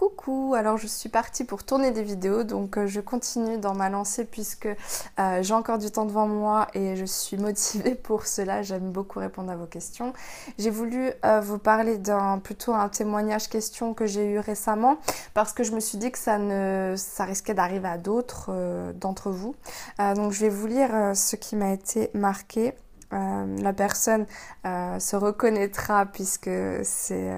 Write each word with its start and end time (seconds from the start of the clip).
Coucou, 0.00 0.54
alors 0.56 0.78
je 0.78 0.86
suis 0.86 1.10
partie 1.10 1.44
pour 1.44 1.62
tourner 1.62 1.90
des 1.90 2.02
vidéos, 2.02 2.42
donc 2.42 2.78
euh, 2.78 2.86
je 2.86 3.02
continue 3.02 3.58
dans 3.58 3.74
ma 3.74 3.90
lancée 3.90 4.24
puisque 4.24 4.64
euh, 4.64 5.42
j'ai 5.42 5.52
encore 5.52 5.76
du 5.76 5.90
temps 5.90 6.06
devant 6.06 6.26
moi 6.26 6.68
et 6.72 6.96
je 6.96 7.04
suis 7.04 7.36
motivée 7.36 7.94
pour 8.02 8.24
cela, 8.24 8.62
j'aime 8.62 8.92
beaucoup 8.92 9.18
répondre 9.18 9.52
à 9.52 9.56
vos 9.56 9.66
questions. 9.66 10.14
J'ai 10.56 10.70
voulu 10.70 11.12
euh, 11.26 11.42
vous 11.42 11.58
parler 11.58 11.98
d'un 11.98 12.38
plutôt 12.38 12.72
un 12.72 12.88
témoignage 12.88 13.50
question 13.50 13.92
que 13.92 14.06
j'ai 14.06 14.24
eu 14.24 14.38
récemment 14.38 14.96
parce 15.34 15.52
que 15.52 15.64
je 15.64 15.72
me 15.72 15.80
suis 15.80 15.98
dit 15.98 16.10
que 16.10 16.18
ça, 16.18 16.38
ne, 16.38 16.94
ça 16.96 17.26
risquait 17.26 17.52
d'arriver 17.52 17.88
à 17.88 17.98
d'autres 17.98 18.92
d'entre 18.94 19.30
vous. 19.30 19.54
donc 19.98 20.32
je 20.32 20.40
vais 20.40 20.48
vous 20.48 20.66
lire 20.66 21.14
ce 21.14 21.36
qui 21.36 21.56
m'a 21.56 21.72
été 21.72 22.10
marqué. 22.14 22.72
la 23.10 23.72
personne 23.74 24.24
se 24.64 25.14
reconnaîtra 25.14 26.06
puisque 26.06 26.48
c'est 26.84 27.36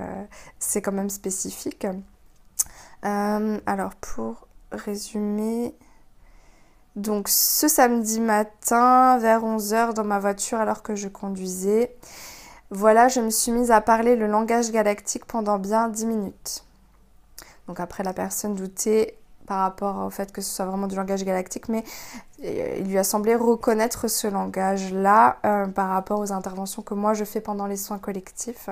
c'est 0.61 0.81
quand 0.81 0.93
même 0.93 1.11
spécifique. 1.11 1.89
Euh, 3.05 3.59
alors 3.67 3.95
pour 3.97 4.47
résumer, 4.71 5.75
donc 6.97 7.29
ce 7.29 7.69
samedi 7.69 8.21
matin 8.21 9.19
vers 9.19 9.43
11h 9.43 9.95
dans 9.95 10.05
ma 10.05 10.19
voiture 10.19 10.59
alors 10.59 10.83
que 10.83 10.95
je 10.95 11.09
conduisais, 11.09 11.97
voilà, 12.71 13.09
je 13.09 13.21
me 13.21 13.31
suis 13.31 13.53
mise 13.53 13.71
à 13.71 13.81
parler 13.81 14.17
le 14.17 14.27
langage 14.27 14.71
galactique 14.71 15.27
pendant 15.27 15.59
bien 15.59 15.89
10 15.89 16.07
minutes. 16.07 16.65
Donc 17.69 17.81
après 17.81 18.03
la 18.03 18.13
personne 18.13 18.55
doutait 18.55 19.19
par 19.47 19.61
rapport 19.61 20.07
au 20.07 20.11
fait 20.11 20.33
que 20.33 20.41
ce 20.41 20.55
soit 20.55 20.65
vraiment 20.65 20.87
du 20.87 20.97
langage 20.97 21.25
galactique, 21.25 21.69
mais 21.69 21.85
euh, 22.45 22.77
il 22.79 22.87
lui 22.87 22.99
a 22.99 23.05
semblé 23.05 23.35
reconnaître 23.35 24.09
ce 24.09 24.27
langage-là 24.27 25.39
euh, 25.45 25.67
par 25.67 25.89
rapport 25.91 26.21
aux 26.21 26.33
interventions 26.33 26.83
que 26.83 26.95
moi 26.95 27.15
je 27.15 27.25
fais 27.25 27.41
pendant 27.41 27.67
les 27.67 27.77
soins 27.77 27.99
collectifs. 27.99 28.71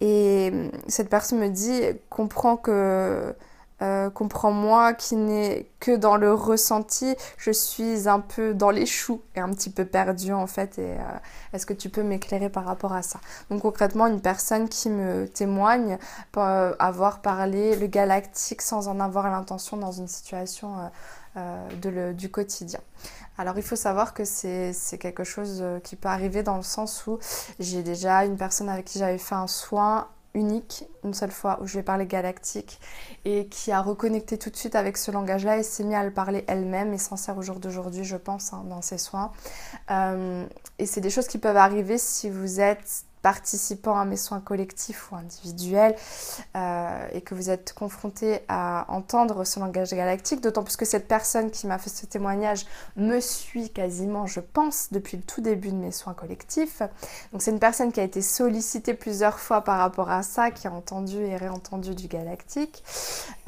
Et 0.00 0.52
cette 0.88 1.08
personne 1.08 1.38
me 1.38 1.48
dit, 1.48 1.82
comprends 2.10 2.56
que, 2.56 3.34
euh, 3.82 4.08
comprends 4.10 4.52
moi 4.52 4.94
qui 4.94 5.16
n'est 5.16 5.68
que 5.80 5.96
dans 5.96 6.16
le 6.16 6.32
ressenti, 6.32 7.16
je 7.36 7.50
suis 7.50 8.08
un 8.08 8.20
peu 8.20 8.54
dans 8.54 8.70
les 8.70 8.86
choux 8.86 9.20
et 9.34 9.40
un 9.40 9.50
petit 9.50 9.70
peu 9.70 9.84
perdue 9.84 10.32
en 10.32 10.46
fait. 10.46 10.78
Et 10.78 10.92
euh, 10.92 11.02
est-ce 11.52 11.66
que 11.66 11.72
tu 11.72 11.88
peux 11.88 12.02
m'éclairer 12.02 12.48
par 12.48 12.64
rapport 12.64 12.92
à 12.92 13.02
ça? 13.02 13.20
Donc 13.50 13.62
concrètement, 13.62 14.06
une 14.06 14.20
personne 14.20 14.68
qui 14.68 14.90
me 14.90 15.26
témoigne 15.26 15.98
avoir 16.78 17.20
parlé 17.20 17.76
le 17.76 17.86
galactique 17.86 18.62
sans 18.62 18.88
en 18.88 19.00
avoir 19.00 19.30
l'intention 19.30 19.76
dans 19.76 19.92
une 19.92 20.08
situation 20.08 20.90
de 21.36 22.12
du 22.12 22.30
quotidien. 22.30 22.80
Alors 23.36 23.56
il 23.56 23.64
faut 23.64 23.76
savoir 23.76 24.14
que 24.14 24.24
c'est 24.24 24.98
quelque 25.00 25.24
chose 25.24 25.58
euh, 25.60 25.80
qui 25.80 25.96
peut 25.96 26.08
arriver 26.08 26.42
dans 26.44 26.56
le 26.56 26.62
sens 26.62 27.06
où 27.06 27.18
j'ai 27.58 27.82
déjà 27.82 28.24
une 28.24 28.36
personne 28.36 28.68
avec 28.68 28.84
qui 28.84 29.00
j'avais 29.00 29.18
fait 29.18 29.34
un 29.34 29.48
soin 29.48 30.08
unique, 30.34 30.84
une 31.04 31.14
seule 31.14 31.30
fois 31.30 31.58
où 31.60 31.66
je 31.66 31.74
lui 31.74 31.80
ai 31.80 31.82
parlé 31.82 32.06
galactique 32.06 32.80
et 33.24 33.46
qui 33.46 33.72
a 33.72 33.80
reconnecté 33.80 34.36
tout 34.36 34.50
de 34.50 34.56
suite 34.56 34.74
avec 34.74 34.96
ce 34.96 35.10
langage-là 35.10 35.58
et 35.58 35.62
s'est 35.62 35.84
mis 35.84 35.94
à 35.94 36.04
le 36.04 36.10
parler 36.10 36.44
elle-même 36.46 36.92
et 36.92 36.98
s'en 36.98 37.16
sert 37.16 37.38
au 37.38 37.42
jour 37.42 37.60
d'aujourd'hui, 37.60 38.04
je 38.04 38.16
pense, 38.16 38.52
hein, 38.52 38.64
dans 38.68 38.82
ses 38.82 38.98
soins. 38.98 39.32
Euh, 39.90 40.44
et 40.78 40.86
c'est 40.86 41.00
des 41.00 41.10
choses 41.10 41.28
qui 41.28 41.38
peuvent 41.38 41.56
arriver 41.56 41.98
si 41.98 42.28
vous 42.28 42.60
êtes 42.60 43.04
participant 43.24 43.98
à 43.98 44.04
mes 44.04 44.18
soins 44.18 44.40
collectifs 44.40 45.10
ou 45.10 45.16
individuels 45.16 45.96
euh, 46.56 47.08
et 47.10 47.22
que 47.22 47.34
vous 47.34 47.48
êtes 47.48 47.72
confronté 47.72 48.40
à 48.48 48.84
entendre 48.88 49.44
ce 49.44 49.58
langage 49.58 49.94
galactique, 49.94 50.42
d'autant 50.42 50.62
plus 50.62 50.76
que 50.76 50.84
cette 50.84 51.08
personne 51.08 51.50
qui 51.50 51.66
m'a 51.66 51.78
fait 51.78 51.88
ce 51.88 52.04
témoignage 52.04 52.66
me 52.96 53.20
suit 53.20 53.70
quasiment, 53.70 54.26
je 54.26 54.40
pense, 54.40 54.92
depuis 54.92 55.16
le 55.16 55.22
tout 55.22 55.40
début 55.40 55.70
de 55.70 55.76
mes 55.76 55.90
soins 55.90 56.12
collectifs. 56.12 56.82
Donc 57.32 57.40
c'est 57.40 57.50
une 57.50 57.58
personne 57.58 57.92
qui 57.92 58.00
a 58.00 58.02
été 58.02 58.20
sollicitée 58.20 58.92
plusieurs 58.92 59.40
fois 59.40 59.62
par 59.62 59.78
rapport 59.78 60.10
à 60.10 60.22
ça, 60.22 60.50
qui 60.50 60.66
a 60.66 60.72
entendu 60.72 61.16
et 61.16 61.38
réentendu 61.38 61.94
du 61.94 62.08
galactique. 62.08 62.84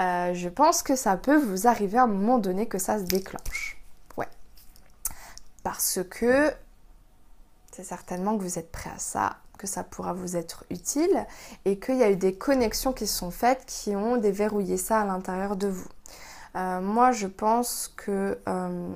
Euh, 0.00 0.32
je 0.32 0.48
pense 0.48 0.82
que 0.82 0.96
ça 0.96 1.18
peut 1.18 1.36
vous 1.36 1.66
arriver 1.66 1.98
à 1.98 2.04
un 2.04 2.06
moment 2.06 2.38
donné 2.38 2.64
que 2.64 2.78
ça 2.78 2.98
se 2.98 3.04
déclenche. 3.04 3.76
Ouais. 4.16 4.28
Parce 5.62 5.98
que 6.08 6.50
c'est 7.72 7.84
certainement 7.84 8.38
que 8.38 8.42
vous 8.42 8.58
êtes 8.58 8.72
prêt 8.72 8.88
à 8.88 8.98
ça 8.98 9.36
que 9.56 9.66
ça 9.66 9.82
pourra 9.82 10.12
vous 10.12 10.36
être 10.36 10.64
utile 10.70 11.26
et 11.64 11.78
qu'il 11.78 11.96
y 11.96 12.02
a 12.02 12.10
eu 12.10 12.16
des 12.16 12.34
connexions 12.34 12.92
qui 12.92 13.06
sont 13.06 13.30
faites 13.30 13.64
qui 13.66 13.96
ont 13.96 14.16
déverrouillé 14.16 14.76
ça 14.76 15.00
à 15.00 15.04
l'intérieur 15.04 15.56
de 15.56 15.68
vous. 15.68 15.88
Euh, 16.56 16.80
moi, 16.80 17.12
je 17.12 17.26
pense 17.26 17.92
que 17.96 18.38
euh, 18.48 18.88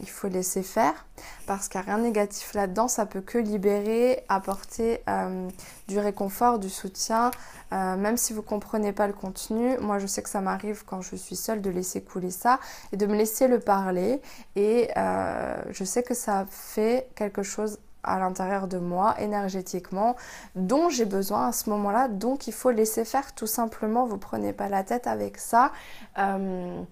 il 0.00 0.08
faut 0.08 0.28
laisser 0.28 0.62
faire 0.62 1.06
parce 1.46 1.68
qu'il 1.68 1.80
n'y 1.80 1.86
a 1.86 1.90
rien 1.90 1.98
de 1.98 2.04
négatif 2.04 2.54
là-dedans. 2.54 2.88
Ça 2.88 3.04
peut 3.04 3.20
que 3.20 3.36
libérer, 3.36 4.24
apporter 4.28 5.02
euh, 5.08 5.48
du 5.88 5.98
réconfort, 5.98 6.58
du 6.58 6.70
soutien, 6.70 7.30
même 7.70 8.16
si 8.16 8.32
vous 8.32 8.40
ne 8.40 8.46
comprenez 8.46 8.92
pas 8.92 9.06
le 9.06 9.12
contenu. 9.12 9.76
Moi, 9.78 9.98
je 9.98 10.06
sais 10.06 10.22
que 10.22 10.30
ça 10.30 10.40
m'arrive 10.40 10.84
quand 10.86 11.02
je 11.02 11.16
suis 11.16 11.36
seule 11.36 11.60
de 11.60 11.68
laisser 11.68 12.00
couler 12.00 12.30
ça 12.30 12.60
et 12.92 12.96
de 12.96 13.04
me 13.04 13.14
laisser 13.14 13.46
le 13.46 13.60
parler. 13.60 14.22
Et 14.56 14.88
je 14.96 15.84
sais 15.84 16.02
que 16.02 16.14
ça 16.14 16.46
fait 16.48 17.10
quelque 17.14 17.42
chose 17.42 17.78
à 18.02 18.18
l'intérieur 18.18 18.68
de 18.68 18.78
moi 18.78 19.14
énergétiquement 19.20 20.16
dont 20.54 20.88
j'ai 20.88 21.04
besoin 21.04 21.48
à 21.48 21.52
ce 21.52 21.70
moment-là. 21.70 22.08
Donc 22.08 22.46
il 22.46 22.52
faut 22.52 22.70
laisser 22.70 23.04
faire 23.04 23.34
tout 23.34 23.46
simplement. 23.46 24.06
Vous 24.06 24.18
prenez 24.18 24.52
pas 24.52 24.68
la 24.68 24.84
tête 24.84 25.06
avec 25.06 25.38
ça. 25.38 25.72
Euh, 26.18 26.82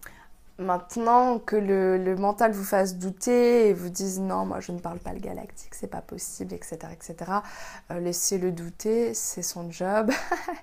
Maintenant 0.59 1.39
que 1.39 1.55
le, 1.55 2.17
mental 2.17 2.53
vous 2.53 2.65
fasse 2.65 2.97
douter 2.97 3.69
et 3.69 3.75
vous 3.75 3.91
dise 3.91 4.21
non, 4.21 4.47
moi 4.47 4.61
je 4.61 4.72
ne 4.72 4.78
parle 4.78 4.99
pas 4.99 5.12
le 5.12 5.19
galactique, 5.19 5.75
c'est 5.75 5.87
pas 5.87 6.00
possible, 6.00 6.55
etc. 6.55 6.78
etc. 6.93 7.31
Euh, 7.91 8.00
laissez-le 8.00 8.53
douter, 8.53 9.12
c'est 9.12 9.43
son 9.43 9.71
job. 9.71 10.11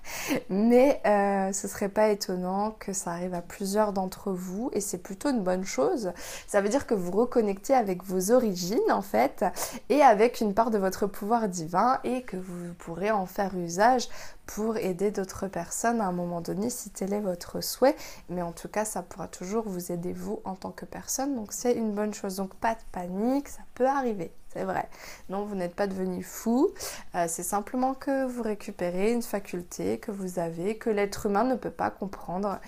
Mais 0.50 1.00
euh, 1.06 1.52
ce 1.52 1.68
serait 1.68 1.88
pas 1.88 2.08
étonnant 2.08 2.72
que 2.72 2.92
ça 2.92 3.12
arrive 3.12 3.34
à 3.34 3.40
plusieurs 3.40 3.92
d'entre 3.92 4.32
vous 4.32 4.68
et 4.72 4.80
c'est 4.80 4.98
plutôt 4.98 5.30
une 5.30 5.44
bonne 5.44 5.64
chose. 5.64 6.12
Ça 6.48 6.60
veut 6.60 6.68
dire 6.68 6.88
que 6.88 6.94
vous 6.94 7.12
reconnectez 7.12 7.74
avec 7.74 8.02
vos 8.02 8.32
origines 8.32 8.90
en 8.90 9.02
fait 9.02 9.44
et 9.90 10.02
avec 10.02 10.40
une 10.40 10.54
part 10.54 10.72
de 10.72 10.78
votre 10.78 11.06
pouvoir 11.06 11.48
divin 11.48 12.00
et 12.02 12.22
que 12.22 12.36
vous 12.36 12.74
pourrez 12.78 13.12
en 13.12 13.26
faire 13.26 13.56
usage 13.56 14.08
pour 14.46 14.76
aider 14.76 15.10
d'autres 15.10 15.46
personnes 15.48 16.00
à 16.00 16.06
un 16.06 16.12
moment 16.12 16.40
donné 16.40 16.70
si 16.70 16.90
tel 16.90 17.12
est 17.12 17.20
votre 17.20 17.62
souhait. 17.62 17.96
Mais 18.28 18.42
en 18.42 18.52
tout 18.52 18.68
cas, 18.68 18.84
ça 18.84 19.02
pourra 19.02 19.28
toujours 19.28 19.64
vous 19.66 19.83
aider 19.90 20.12
vous 20.12 20.40
en 20.44 20.54
tant 20.54 20.70
que 20.70 20.84
personne. 20.84 21.34
Donc 21.34 21.52
c'est 21.52 21.74
une 21.74 21.92
bonne 21.92 22.14
chose. 22.14 22.36
Donc 22.36 22.54
pas 22.54 22.74
de 22.74 22.80
panique, 22.92 23.48
ça 23.48 23.62
peut 23.74 23.86
arriver. 23.86 24.32
C'est 24.52 24.64
vrai. 24.64 24.88
Non, 25.28 25.44
vous 25.44 25.56
n'êtes 25.56 25.74
pas 25.74 25.86
devenu 25.86 26.22
fou. 26.22 26.70
Euh, 27.14 27.26
c'est 27.28 27.42
simplement 27.42 27.94
que 27.94 28.24
vous 28.24 28.42
récupérez 28.42 29.12
une 29.12 29.22
faculté 29.22 29.98
que 29.98 30.12
vous 30.12 30.38
avez, 30.38 30.78
que 30.78 30.90
l'être 30.90 31.26
humain 31.26 31.44
ne 31.44 31.56
peut 31.56 31.70
pas 31.70 31.90
comprendre. 31.90 32.60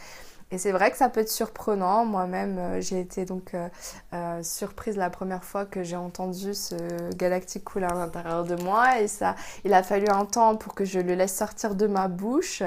Et 0.52 0.58
c'est 0.58 0.70
vrai 0.70 0.92
que 0.92 0.96
ça 0.96 1.08
peut 1.08 1.20
être 1.20 1.28
surprenant. 1.28 2.04
Moi-même, 2.04 2.56
euh, 2.58 2.80
j'ai 2.80 3.00
été 3.00 3.24
donc 3.24 3.52
euh, 3.54 3.68
euh, 4.14 4.40
surprise 4.44 4.96
la 4.96 5.10
première 5.10 5.42
fois 5.42 5.64
que 5.64 5.82
j'ai 5.82 5.96
entendu 5.96 6.54
ce 6.54 6.76
galactique 7.16 7.64
cool 7.64 7.82
à 7.82 7.88
l'intérieur 7.88 8.44
de 8.44 8.54
moi. 8.62 9.00
Et 9.00 9.08
ça, 9.08 9.34
il 9.64 9.74
a 9.74 9.82
fallu 9.82 10.06
un 10.06 10.24
temps 10.24 10.54
pour 10.54 10.74
que 10.74 10.84
je 10.84 11.00
le 11.00 11.14
laisse 11.14 11.34
sortir 11.34 11.74
de 11.74 11.88
ma 11.88 12.06
bouche. 12.06 12.62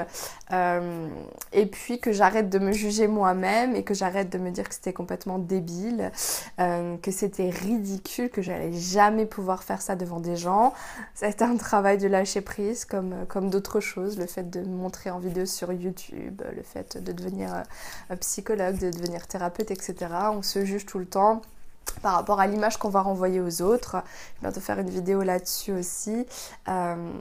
et 1.52 1.66
puis 1.66 2.00
que 2.00 2.12
j'arrête 2.12 2.50
de 2.50 2.58
me 2.58 2.72
juger 2.72 3.06
moi-même 3.06 3.74
et 3.76 3.84
que 3.84 3.94
j'arrête 3.94 4.30
de 4.30 4.38
me 4.38 4.50
dire 4.50 4.68
que 4.68 4.74
c'était 4.74 4.92
complètement 4.92 5.38
débile, 5.38 6.10
que 6.58 7.10
c'était 7.10 7.50
ridicule, 7.50 8.30
que 8.30 8.42
j'allais 8.42 8.72
jamais 8.72 9.26
pouvoir 9.26 9.62
faire 9.62 9.80
ça 9.80 9.96
devant 9.96 10.20
des 10.20 10.36
gens. 10.36 10.74
Été 11.22 11.44
un 11.44 11.56
travail 11.56 11.98
de 11.98 12.08
lâcher 12.08 12.40
prise 12.40 12.84
comme, 12.84 13.26
comme 13.28 13.48
d'autres 13.48 13.80
choses. 13.80 14.18
Le 14.18 14.26
fait 14.26 14.50
de 14.50 14.60
me 14.60 14.76
montrer 14.76 15.10
en 15.10 15.18
vidéo 15.18 15.46
sur 15.46 15.72
YouTube, 15.72 16.42
le 16.54 16.62
fait 16.62 16.98
de 17.00 17.12
devenir 17.12 17.62
psychologue, 18.20 18.78
de 18.78 18.90
devenir 18.90 19.26
thérapeute, 19.26 19.70
etc. 19.70 19.94
On 20.32 20.42
se 20.42 20.64
juge 20.64 20.86
tout 20.86 20.98
le 20.98 21.06
temps 21.06 21.42
par 21.98 22.14
rapport 22.14 22.40
à 22.40 22.46
l'image 22.46 22.76
qu'on 22.76 22.88
va 22.88 23.02
renvoyer 23.02 23.40
aux 23.40 23.62
autres. 23.62 23.96
Je 24.36 24.40
vais 24.40 24.48
bientôt 24.48 24.60
faire 24.60 24.78
une 24.78 24.90
vidéo 24.90 25.22
là-dessus 25.22 25.72
aussi. 25.72 26.26
Euh, 26.68 27.12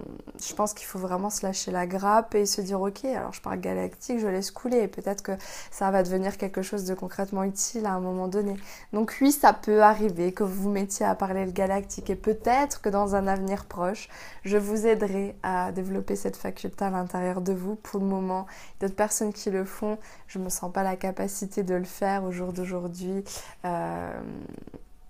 je 0.41 0.53
pense 0.53 0.73
qu'il 0.73 0.85
faut 0.85 0.99
vraiment 0.99 1.29
se 1.29 1.45
lâcher 1.45 1.71
la 1.71 1.87
grappe 1.87 2.35
et 2.35 2.45
se 2.45 2.61
dire 2.61 2.81
ok, 2.81 3.05
alors 3.05 3.33
je 3.33 3.41
parle 3.41 3.59
galactique, 3.59 4.19
je 4.19 4.27
laisse 4.27 4.51
couler 4.51 4.79
et 4.79 4.87
peut-être 4.87 5.23
que 5.23 5.31
ça 5.71 5.89
va 5.91 6.03
devenir 6.03 6.37
quelque 6.37 6.61
chose 6.61 6.85
de 6.85 6.93
concrètement 6.93 7.43
utile 7.43 7.85
à 7.85 7.93
un 7.93 7.99
moment 7.99 8.27
donné. 8.27 8.55
Donc 8.93 9.17
oui, 9.21 9.31
ça 9.31 9.53
peut 9.53 9.81
arriver 9.81 10.31
que 10.33 10.43
vous 10.43 10.63
vous 10.63 10.69
mettiez 10.69 11.05
à 11.05 11.15
parler 11.15 11.45
le 11.45 11.51
galactique 11.51 12.09
et 12.09 12.15
peut-être 12.15 12.81
que 12.81 12.89
dans 12.89 13.15
un 13.15 13.27
avenir 13.27 13.65
proche, 13.65 14.09
je 14.43 14.57
vous 14.57 14.85
aiderai 14.85 15.35
à 15.43 15.71
développer 15.71 16.15
cette 16.15 16.37
faculté 16.37 16.85
à 16.85 16.89
l'intérieur 16.89 17.41
de 17.41 17.53
vous. 17.53 17.75
Pour 17.75 17.99
le 17.99 18.05
moment, 18.05 18.45
d'autres 18.79 18.95
personnes 18.95 19.33
qui 19.33 19.49
le 19.49 19.65
font, 19.65 19.97
je 20.27 20.39
ne 20.39 20.45
me 20.45 20.49
sens 20.49 20.71
pas 20.71 20.83
la 20.83 20.95
capacité 20.95 21.63
de 21.63 21.75
le 21.75 21.83
faire 21.85 22.23
au 22.23 22.31
jour 22.31 22.53
d'aujourd'hui. 22.53 23.23
Euh, 23.65 24.21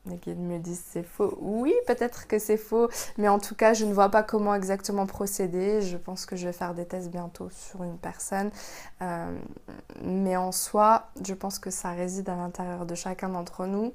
Les 0.06 0.18
guides 0.18 0.40
me 0.40 0.58
disent 0.58 0.84
c'est 0.90 1.04
faux. 1.04 1.38
Oui, 1.40 1.74
peut-être 1.86 2.28
que 2.28 2.40
c'est 2.40 2.58
faux, 2.58 2.90
mais 3.18 3.28
en 3.28 3.38
tout 3.38 3.54
cas, 3.54 3.74
je 3.74 3.86
ne 3.86 3.94
vois 3.94 4.10
pas 4.10 4.24
comment 4.24 4.56
exactement 4.56 5.06
procéder. 5.06 5.82
Je 5.82 5.98
pense 5.98 6.26
que 6.26 6.36
je 6.36 6.48
vais 6.48 6.54
faire 6.54 6.74
des 6.74 6.86
tests 6.86 7.10
bientôt 7.10 7.50
sur 7.52 7.84
une 7.84 7.98
personne. 7.98 8.50
Euh, 9.02 9.38
mais 10.02 10.38
en 10.38 10.52
soi, 10.52 11.10
je 11.26 11.34
pense 11.34 11.60
que 11.60 11.70
ça 11.70 11.92
réside 11.92 12.30
à 12.30 12.36
l'intérieur 12.36 12.86
de 12.86 12.96
chacun 12.96 13.30
d'entre 13.30 13.66
nous. 13.66 13.94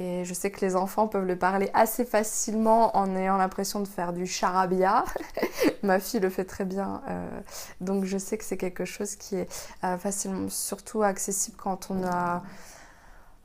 Et 0.00 0.24
je 0.24 0.34
sais 0.34 0.50
que 0.50 0.60
les 0.60 0.74
enfants 0.74 1.06
peuvent 1.06 1.26
le 1.26 1.38
parler 1.38 1.70
assez 1.72 2.04
facilement 2.04 2.96
en 2.96 3.14
ayant 3.14 3.36
l'impression 3.36 3.78
de 3.78 3.86
faire 3.86 4.12
du 4.12 4.26
charabia. 4.26 5.04
Ma 5.84 6.00
fille 6.00 6.18
le 6.18 6.30
fait 6.30 6.44
très 6.44 6.64
bien. 6.64 7.00
Euh, 7.08 7.28
donc 7.80 8.04
je 8.04 8.18
sais 8.18 8.36
que 8.36 8.44
c'est 8.44 8.56
quelque 8.56 8.84
chose 8.84 9.14
qui 9.14 9.36
est 9.36 9.48
euh, 9.84 9.96
facilement, 9.96 10.48
surtout 10.48 11.04
accessible 11.04 11.56
quand 11.56 11.92
on 11.92 12.04
a 12.04 12.42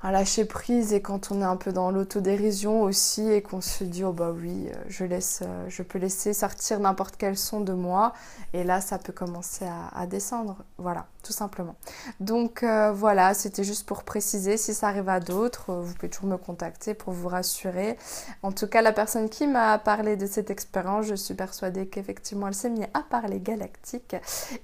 à 0.02 0.12
lâcher 0.12 0.46
prise 0.46 0.94
et 0.94 1.02
quand 1.02 1.32
on 1.32 1.42
est 1.42 1.46
un 1.46 1.58
peu 1.58 1.74
dans 1.74 1.92
l'autodérision 1.92 2.84
aussi 2.84 3.30
et 3.30 3.42
qu'on 3.42 3.60
se 3.60 3.84
dit 3.84 4.04
oh 4.06 4.14
bah 4.14 4.32
oui 4.32 4.70
euh, 4.70 4.76
je 4.88 5.04
laisse 5.04 5.42
euh, 5.46 5.66
je 5.68 5.84
peux 5.84 6.00
laisser 6.00 6.34
sortir 6.34 6.80
n'importe 6.80 7.16
quel 7.18 7.38
son 7.38 7.60
de 7.60 7.74
moi 7.74 8.14
et 8.54 8.64
là 8.64 8.80
ça 8.80 8.98
peut 8.98 9.12
commencer 9.12 9.66
à, 9.94 10.08
descendre. 10.08 10.64
Voilà 10.78 11.08
tout 11.24 11.34
simplement 11.34 11.76
donc 12.20 12.64
euh, 12.64 12.92
voilà 12.92 13.34
c'était 13.34 13.64
juste 13.64 13.86
pour 13.86 14.04
préciser 14.04 14.58
si 14.58 14.74
ça 14.74 14.88
arrive 14.88 15.10
à 15.10 15.20
d'autres 15.20 15.74
vous 15.74 15.94
pouvez 15.94 16.10
toujours 16.10 16.30
me 16.30 16.38
contacter 16.38 16.94
pour 16.94 17.14
vous 17.14 17.28
rassurer 17.28 17.98
en 18.44 18.52
tout 18.52 18.68
cas 18.68 18.82
la 18.82 18.94
personne 18.94 19.30
qui 19.30 19.48
m'a 19.48 19.78
parlé 19.80 20.16
de 20.16 20.26
cette 20.26 20.50
expérience 20.50 21.06
je 21.06 21.16
suis 21.16 21.34
persuadée 21.34 21.88
qu'effectivement 21.88 22.48
elle 22.48 22.56
s'est 22.56 22.70
mise 22.70 22.88
à 22.94 23.02
parler 23.02 23.40
galactique 23.40 24.16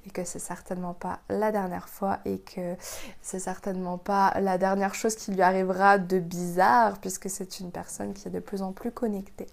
et 0.06 0.10
que 0.10 0.24
c'est 0.24 0.40
certainement 0.40 0.94
pas 0.94 1.19
la 1.30 1.52
dernière 1.52 1.90
fois 1.90 2.19
et 2.25 2.40
que 2.40 2.75
c'est 3.22 3.40
certainement 3.40 3.98
pas 3.98 4.34
la 4.40 4.58
dernière 4.58 4.96
chose 4.96 5.16
qui 5.16 5.31
lui 5.31 5.42
arrivera 5.42 5.98
de 5.98 6.19
bizarre 6.19 7.00
puisque 7.00 7.30
c'est 7.30 7.60
une 7.60 7.72
personne 7.72 8.13
qui 8.13 8.28
est 8.28 8.31
de 8.31 8.40
plus 8.40 8.62
en 8.62 8.72
plus 8.72 8.92
connectée. 8.92 9.48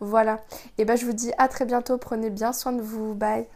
Voilà. 0.00 0.40
Et 0.78 0.84
ben 0.84 0.96
je 0.96 1.06
vous 1.06 1.12
dis 1.12 1.32
à 1.38 1.48
très 1.48 1.64
bientôt. 1.64 1.98
Prenez 1.98 2.30
bien 2.30 2.52
soin 2.52 2.72
de 2.72 2.82
vous. 2.82 3.14
Bye. 3.14 3.46